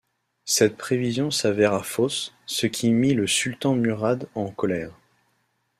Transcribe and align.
Cette 0.45 0.77
prévision 0.77 1.29
s'avéra 1.29 1.83
fausse, 1.83 2.33
ce 2.47 2.65
qui 2.65 2.89
mit 2.91 3.13
le 3.13 3.27
sultan 3.27 3.75
Murad 3.75 4.27
en 4.33 4.49
colère. 4.49 4.97